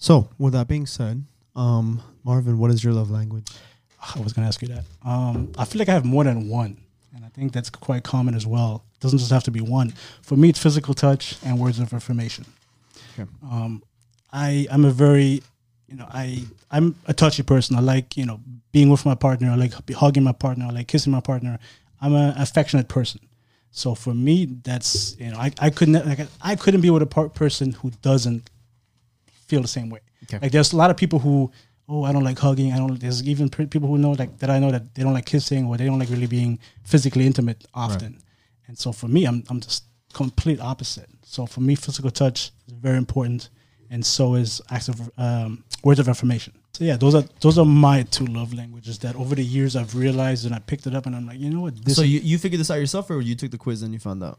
[0.00, 1.22] So, with that being said,
[1.54, 3.46] um, Marvin, what is your love language?
[4.16, 4.84] I was gonna ask you that.
[5.04, 6.78] Um, I feel like I have more than one,
[7.14, 8.82] and I think that's quite common as well.
[8.94, 9.92] It doesn't just have to be one.
[10.22, 12.46] For me, it's physical touch and words of affirmation.
[13.12, 13.28] Okay.
[13.42, 13.82] Um,
[14.32, 15.42] I I'm a very,
[15.86, 17.76] you know, I I'm a touchy person.
[17.76, 18.40] I like you know
[18.72, 19.50] being with my partner.
[19.50, 20.64] I like hugging my partner.
[20.64, 21.58] I like kissing my partner.
[22.00, 23.20] I'm an affectionate person.
[23.70, 27.06] So for me, that's you know I, I couldn't like I couldn't be with a
[27.06, 28.48] par- person who doesn't
[29.50, 30.00] feel the same way.
[30.24, 30.38] Okay.
[30.42, 31.50] Like there's a lot of people who,
[31.88, 32.72] oh, I don't like hugging.
[32.72, 32.98] I don't.
[33.04, 35.76] There's even people who know like that I know that they don't like kissing or
[35.76, 36.58] they don't like really being
[36.92, 38.12] physically intimate often.
[38.66, 41.10] And so for me, I'm I'm just complete opposite.
[41.22, 43.50] So for me, physical touch is very important,
[43.90, 46.52] and so is acts of um, words of affirmation.
[46.72, 49.94] So yeah, those are those are my two love languages that over the years I've
[49.94, 51.74] realized and I picked it up and I'm like, you know what?
[51.88, 54.22] So you, you figured this out yourself, or you took the quiz and you found
[54.22, 54.38] out?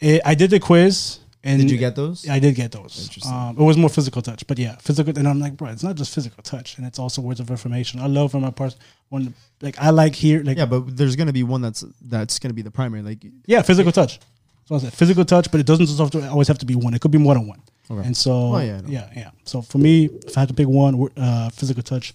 [0.00, 1.18] Eh, I did the quiz.
[1.44, 2.28] And Did you get those?
[2.28, 3.02] I did get those.
[3.08, 3.32] Interesting.
[3.32, 5.16] Um, it was more physical touch, but yeah, physical.
[5.18, 7.98] And I'm like, bro, it's not just physical touch, and it's also words of affirmation.
[7.98, 8.76] I love when my part
[9.08, 12.54] when like I like here like Yeah, but there's gonna be one that's that's gonna
[12.54, 13.02] be the primary.
[13.02, 14.20] Like, yeah, physical touch.
[14.66, 16.76] So I said physical touch, but it doesn't just have to always have to be
[16.76, 16.94] one.
[16.94, 17.60] It could be more than one.
[17.90, 18.06] Okay.
[18.06, 19.30] And so Oh, yeah, yeah, yeah.
[19.44, 22.14] So for me, if I had to pick one, uh, physical touch,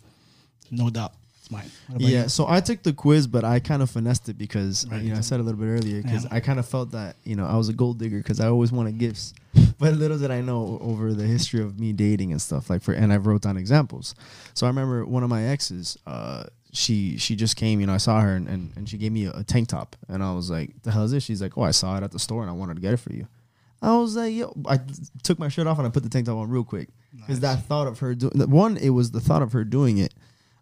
[0.72, 1.12] no doubt,
[1.48, 2.00] it's mine.
[2.00, 2.24] Yeah.
[2.24, 2.30] you?
[2.30, 5.02] So I took the quiz, but I kind of finessed it because Right.
[5.04, 6.30] you know I said a little bit earlier because Yeah.
[6.34, 8.72] I kind of felt that you know I was a gold digger because I always
[8.72, 9.34] wanted gifts.
[9.80, 12.94] but little did I know over the history of me dating and stuff like for
[12.94, 14.14] and I wrote down examples.
[14.54, 15.98] So I remember one of my exes.
[16.06, 19.12] Uh, she she just came, you know, I saw her and, and, and she gave
[19.12, 21.24] me a, a tank top and I was like, the hell is this?
[21.24, 22.98] She's like, oh, I saw it at the store and I wanted to get it
[22.98, 23.28] for you.
[23.82, 24.80] I was like, yo, I
[25.24, 27.64] took my shirt off and I put the tank top on real quick because that
[27.64, 30.14] thought of her doing one, it was the thought of her doing it.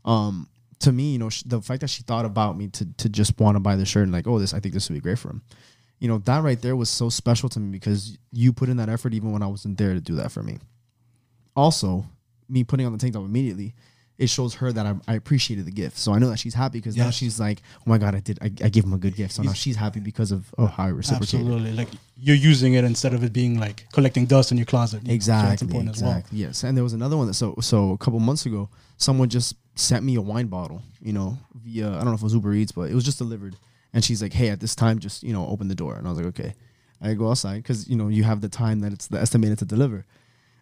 [0.05, 0.47] Um,
[0.79, 3.39] to me, you know, sh- the fact that she thought about me to to just
[3.39, 5.19] want to buy the shirt and like, oh, this, I think this would be great
[5.19, 5.41] for him.
[5.99, 8.89] You know, that right there was so special to me because you put in that
[8.89, 10.57] effort even when I wasn't there to do that for me.
[11.55, 12.05] Also,
[12.49, 13.73] me putting on the tank top immediately,
[14.17, 15.97] it shows her that I, I appreciated the gift.
[15.97, 18.37] So I know that she's happy because now she's like, oh my god, I did,
[18.41, 19.33] I, I gave him a good gift.
[19.33, 21.41] So now she's happy because of oh how I reciprocated.
[21.41, 25.01] Absolutely, like you're using it instead of it being like collecting dust in your closet.
[25.03, 25.65] you know, so Exactly.
[25.67, 26.39] important exactly.
[26.39, 26.63] Yes.
[26.63, 30.03] And there was another one that so so a couple months ago, someone just sent
[30.03, 32.71] me a wine bottle, you know, via I don't know if it was Uber Eats,
[32.71, 33.55] but it was just delivered.
[33.93, 35.95] And she's like, Hey, at this time, just, you know, open the door.
[35.95, 36.53] And I was like, Okay.
[37.01, 39.65] I go outside because, you know, you have the time that it's the estimated to
[39.65, 40.05] deliver.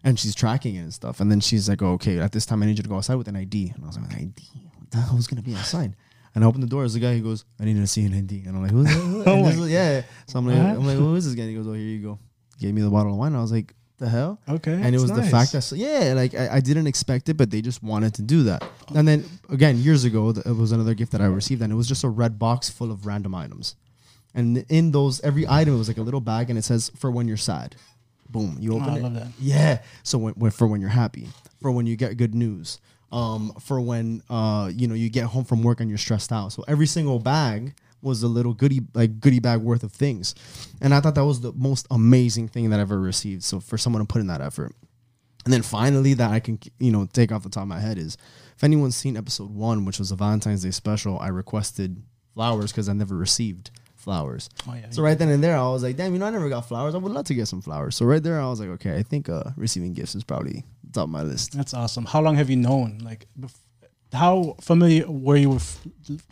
[0.02, 1.20] And she's tracking it and stuff.
[1.20, 3.14] And then she's like, oh, okay, at this time I need you to go outside
[3.14, 3.72] with an ID.
[3.74, 4.42] And I was like, an ID?
[4.78, 5.94] What the hell is gonna be outside?
[6.34, 6.82] And I open the door.
[6.82, 8.42] There's a guy who goes, I need to see an ID.
[8.46, 8.88] And I'm like, who's?
[9.26, 10.02] Oh this yeah.
[10.26, 10.66] So I'm like, What?
[10.66, 11.42] I'm like, who is this guy?
[11.42, 12.18] And he goes, oh, here you go.
[12.60, 13.34] Gave me the bottle of wine.
[13.34, 13.72] I was like,
[14.04, 14.38] the hell?
[14.56, 17.28] Okay, and it was that's the fact that so, yeah like I, I didn't expect
[17.28, 18.62] it but they just wanted to do that
[18.94, 21.88] and then again years ago it was another gift that i received and it was
[21.88, 23.76] just a red box full of random items
[24.34, 27.28] and in those every item was like a little bag, and it says for when
[27.28, 27.76] you're sad.
[28.28, 29.02] Boom, you open Oh, I it.
[29.02, 29.28] love that.
[29.38, 29.78] Yeah.
[30.02, 31.28] So when, when for when you're happy,
[31.62, 32.80] for when you get good news,
[33.12, 36.48] um, for when uh you know you get home from work and you're stressed out.
[36.52, 40.34] So every single bag was a little goodie like goodie bag worth of things,
[40.80, 43.42] and I thought that was the most amazing thing that I've ever received.
[43.42, 44.72] So for someone to put in that effort,
[45.44, 47.98] and then finally that I can you know take off the top of my head
[47.98, 48.16] is
[48.56, 52.02] if anyone's seen episode one, which was a Valentine's Day special, I requested
[52.34, 54.50] flowers because I never received flowers.
[54.68, 56.48] Oh, yeah, So right then and there, I was like, damn, you know, I never
[56.48, 56.94] got flowers.
[56.94, 57.96] I would love to get some flowers.
[57.96, 60.62] So right there, I was like, okay, I think uh, receiving gifts is probably
[60.92, 61.52] top of my list.
[61.52, 62.04] That's awesome.
[62.04, 62.98] How long have you known?
[63.02, 63.56] Like, bef-
[64.14, 65.80] how familiar were you with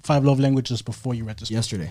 [0.03, 1.49] five love languages before you read this?
[1.49, 1.55] book?
[1.57, 1.91] Yesterday,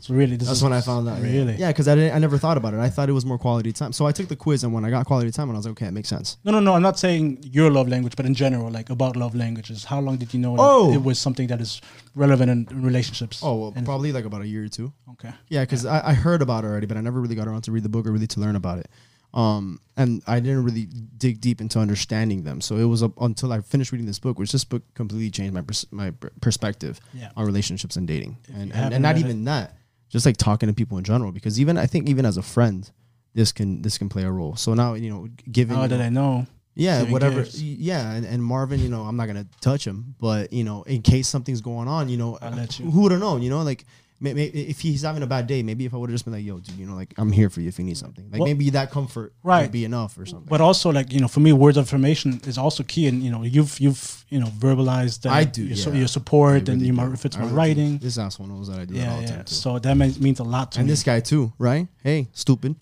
[0.00, 1.20] So really, this that's is when I found out.
[1.22, 1.54] Really?
[1.56, 2.80] Yeah, because I didn't, I never thought about it.
[2.80, 3.92] I thought it was more quality time.
[3.92, 5.72] So I took the quiz, and when I got quality time, and I was like,
[5.72, 6.36] okay, it makes sense.
[6.44, 6.74] No, no, no.
[6.74, 9.84] I'm not saying your love language, but in general, like about love languages.
[9.84, 10.92] How long did you know that Oh.
[10.92, 11.80] it was something that is
[12.14, 13.40] relevant in, relationships?
[13.42, 14.92] Oh, well, And- probably like about a year or two.
[15.12, 15.32] okay.
[15.48, 17.72] Yeah, because I, I heard about it already, but I never really got around to
[17.72, 18.88] read the book or really to learn about it.
[19.34, 20.86] Um, and I didn't really
[21.18, 22.60] dig deep into understanding them.
[22.60, 25.52] So it was up until I finished reading this book, which this book completely changed
[25.54, 27.30] my pers- my perspective Yeah.
[27.36, 29.76] on relationships and dating, If and and, and not read it- even that,
[30.08, 31.32] just like talking to people in general.
[31.32, 32.88] Because even I think even as a friend,
[33.34, 34.54] this can this can play a role.
[34.56, 36.46] So now you know, given How you did I know?
[36.76, 37.42] yeah, giving whatever.
[37.42, 37.60] gifts.
[37.60, 41.02] Yeah, and, and Marvin, you know, I'm not gonna touch him, but you know, in
[41.02, 42.88] case something's going on, you know, I'll let you.
[42.90, 43.42] who would have known?
[43.42, 43.84] You know, like
[44.32, 46.44] may, if he's having a bad day, maybe if I would have just been like,
[46.44, 48.46] "Yo, dude, you know, like I'm here for you if you need something." Like Well-
[48.48, 49.62] maybe that comfort Right.
[49.62, 50.48] would be enough or something.
[50.48, 53.06] But also, like you know, for me, words of affirmation is also key.
[53.08, 55.98] And you know, you've you've you know verbalized that I do, your, yeah.
[56.00, 56.96] your support I and really you do.
[56.96, 57.98] might if it's my really writing.
[57.98, 59.42] This asshole knows that I do Yeah, the yeah.
[59.46, 60.90] So that means, means a lot to and me.
[60.90, 61.86] And this guy too, right?
[62.02, 62.74] Hey, stupid.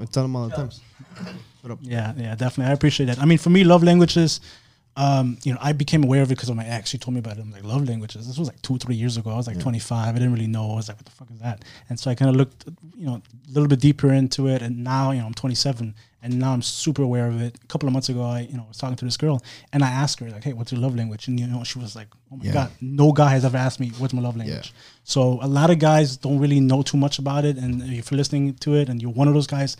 [0.00, 0.70] I tell him all the time.
[1.80, 2.70] Yeah, yeah, definitely.
[2.70, 3.18] I appreciate that.
[3.20, 4.40] I mean, for me, love languages.
[4.96, 6.90] Um, you know, I became aware of it because of my ex.
[6.90, 7.40] She told me about it.
[7.40, 8.28] I'm like, love languages.
[8.28, 9.30] This was like two, three years ago.
[9.30, 10.08] I was like 25.
[10.08, 10.70] I didn't really know.
[10.70, 11.64] I was like, what the fuck is that?
[11.88, 12.64] And so I kind of looked,
[12.96, 14.62] you know, a little bit deeper into it.
[14.62, 17.56] And now, you know, I'm 27, and now I'm super aware of it.
[17.62, 19.88] A couple of months ago, I, you know, was talking to this girl, and I
[19.90, 21.26] asked her like, hey, what's your love language?
[21.26, 22.52] And you know, she was like, oh my Yeah.
[22.52, 24.72] god, no guy has ever asked me what's my love language.
[25.02, 27.56] So a lot of guys don't really know too much about it.
[27.56, 29.76] And if you're listening to it, and you're one of those guys.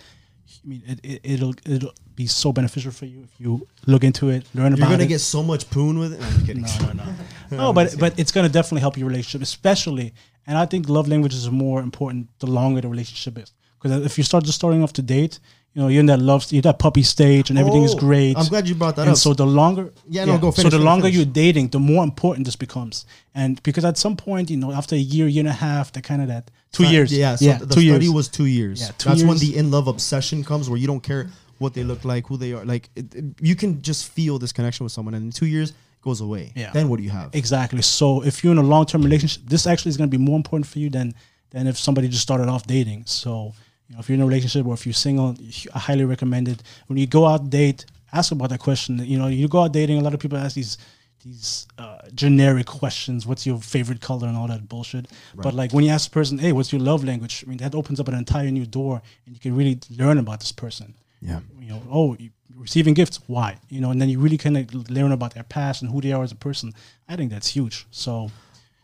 [0.64, 4.28] I mean, it, it, it'll it'll be so beneficial for you if you look into
[4.30, 4.80] it, learn You're about it.
[4.80, 6.20] You're gonna get so much poon with it.
[6.20, 6.62] No, I'm kidding.
[6.62, 7.14] no, no, no,
[7.56, 7.72] no.
[7.72, 10.12] But but it's gonna definitely help your relationship, especially.
[10.46, 13.52] And I think love languages are more important the longer the relationship is.
[13.80, 15.38] Because if you start just starting off to date,
[15.72, 18.36] you know, you're in that love, you're that puppy stage, and everything is Oh, great.
[18.36, 19.16] I'm glad you brought that and up.
[19.16, 21.16] so the longer, Yeah, no, go So finish, the finish, longer finish.
[21.16, 23.04] you're dating, the more important this becomes.
[23.34, 26.00] And because at some point, you know, after a year, year and a half, the
[26.02, 28.10] kind of that two years, Yeah, so yeah, the two study years.
[28.10, 28.80] was two years.
[28.80, 31.84] Yeah, two That's when the in love obsession comes, where you don't care what they
[31.84, 32.64] look like, who they are.
[32.64, 35.70] Like it, it- you can just feel this connection with someone, and in two years
[35.70, 36.52] it goes away.
[36.56, 36.72] Yeah.
[36.72, 37.34] Then what do you have?
[37.34, 37.82] Exactly.
[37.82, 40.36] So if you're in a long term relationship, this actually is going to be more
[40.36, 41.14] important for you than
[41.50, 43.04] than if somebody just started off dating.
[43.06, 43.52] So
[43.88, 45.36] you know, if you're in a relationship or if you're single,
[45.74, 46.62] I highly recommend it.
[46.88, 48.98] When you go out date, ask about that question.
[49.04, 49.98] You know, you go out dating.
[49.98, 50.78] A lot of people ask these
[51.24, 53.26] these uh, generic questions.
[53.26, 55.06] What's your favorite color and all that bullshit.
[55.34, 57.42] But like when you ask a person, hey, what's your love language?
[57.46, 60.40] I mean, that opens up an entire new door, and you can really learn about
[60.40, 61.40] this person Yeah.
[61.60, 62.16] you know, oh,
[62.56, 63.56] receiving gifts, why?
[63.68, 66.12] You know, and then you really kind of learn about their past and who they
[66.12, 66.72] are as a person.
[67.08, 67.86] I think that's huge.
[67.90, 68.30] So,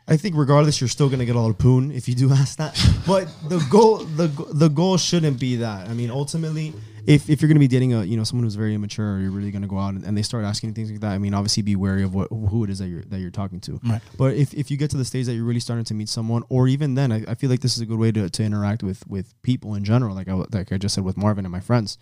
[0.09, 2.74] I think regardless, you're still gonna get all the poon if you do ask that.
[3.07, 5.88] But the goal, the the goal shouldn't be that.
[5.88, 6.72] I mean, ultimately,
[7.07, 9.31] if, if you're gonna be dating a you know someone who's very immature, or you're
[9.31, 11.13] really gonna go out and, and they start asking things like that.
[11.13, 13.61] I mean, obviously, be wary of what who it is that you're that you're talking
[13.61, 13.81] to.
[13.85, 14.01] Right.
[14.19, 16.43] But if, if you get to the stage that you're really starting to meet someone,
[16.49, 18.83] or even then, I, I feel like this is a good way to, to interact
[18.83, 20.15] with with people in general.
[20.15, 21.99] Like I like I just said with Marvin and my friends.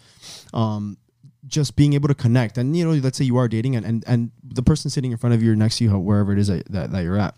[0.53, 0.99] Um,
[1.47, 4.05] just being able to connect and you know let's say you are dating and and,
[4.07, 6.49] and the person sitting in front of you or next to you wherever it is
[6.49, 7.35] that, that, that you're at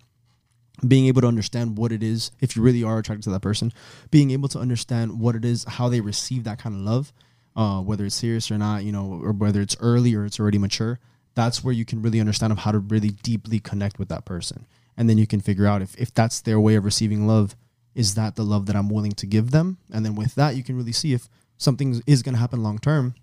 [0.88, 3.72] being able to understand what it is if you really are attracted to that person
[4.10, 7.12] being able to understand what it is how they receive that kind of love
[7.60, 10.58] uh, whether it's serious or not you know or whether it's early or it's already
[10.58, 10.98] mature
[11.34, 14.66] that's where you can really understand of how to really deeply connect with that person.
[14.96, 17.56] And then you can figure out if, if that's their way of receiving love
[17.94, 19.78] is that the love that i'm willing to give them?
[19.92, 21.28] And then with that you can really see if
[21.58, 23.14] something is going to happen long term.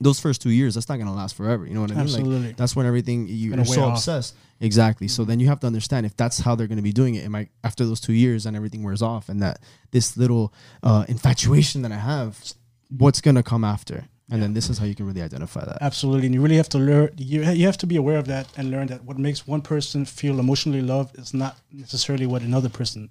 [0.00, 2.04] Those first two years that's not going to last forever you know what i mean?
[2.04, 2.46] Absolutely.
[2.48, 3.94] like that's when everything you, wear so off.
[3.94, 4.36] obsessed.
[4.60, 5.08] Exactly.
[5.08, 7.24] So then you have to understand if that's how they're going to be doing it.
[7.24, 10.52] It might after those two years and everything wears off and that this little
[10.82, 12.40] uh, infatuation that i have
[12.88, 15.78] what's going to come after and then this is how you can really identify that
[15.80, 16.26] absolutely.
[16.26, 18.70] And you really have to learn, you, you have to be aware of that and
[18.70, 23.08] learn that what makes one person feel emotionally loved is not necessarily what another person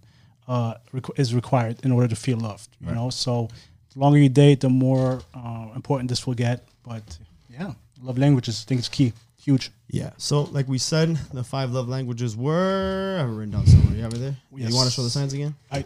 [0.47, 2.69] uh, requ- is required in order to feel loved.
[2.85, 3.49] You know, so
[3.93, 6.67] the longer you date, the more uh, important this will get.
[6.83, 7.17] But
[7.49, 9.11] yeah, love languages, I think it's key,
[9.41, 9.71] huge.
[9.89, 13.65] yeah so like we said the five love languages were i have it written down
[13.65, 14.69] somewhere you have it there Yes.
[14.69, 15.83] you want to show the signs again I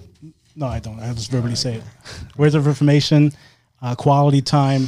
[0.56, 1.00] No, I don't.
[1.00, 1.84] I just verbally say it.
[2.38, 3.32] Words of affirmation,
[3.82, 4.88] uh, quality time,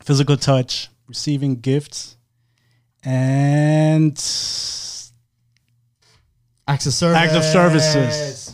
[0.00, 2.16] physical touch, receiving gifts,
[3.04, 4.18] and
[6.68, 7.18] Acts of service.
[7.18, 8.50] Acts of services.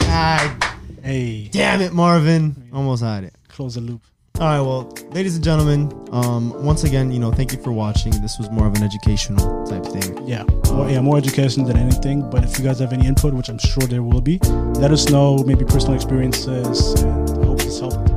[1.02, 2.70] Hey, damn it, Marvin.
[2.72, 3.34] Almost had it.
[3.48, 4.02] close the loop.
[4.40, 8.12] All right, well, ladies and gentlemen, um, once again, you know, thank you for watching.
[8.22, 10.26] This was more of an educational type thing.
[10.26, 12.28] Yeah, more, yeah, more education than anything.
[12.30, 14.38] But if you guys have any input, which I'm sure there will be,
[14.78, 15.38] let us know.
[15.38, 18.07] Maybe personal experiences, and I hope this helped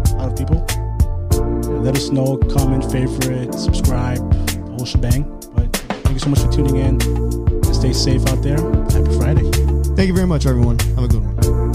[1.82, 2.38] let us know.
[2.38, 4.18] Comment, favorite, subscribe,
[4.48, 5.24] the whole shebang.
[5.56, 7.02] But thank you so much for tuning in.
[7.02, 8.58] And stay safe out there.
[8.92, 9.50] Happy Friday.
[9.96, 10.80] Thank you very much, everyone.
[10.80, 11.71] Have a good one.